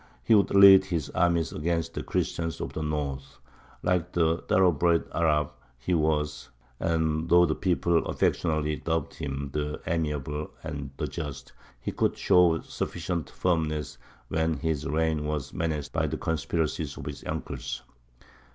[0.23, 3.37] He would lead his armies against the Christians of the North,
[3.83, 10.49] like the thoroughbred Arab he was; and, though the people affectionately dubbed him "The Amiable"
[10.63, 16.17] and "The Just," he could show sufficient firmness when his reign was menaced by the
[16.17, 17.83] conspiracies of his uncles.